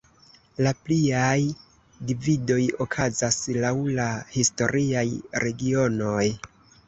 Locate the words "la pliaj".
0.67-1.33